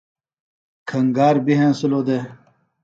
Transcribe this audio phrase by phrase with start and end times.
[0.89, 2.23] کھنگار بیۡ ہینسِلوۡ دےۡ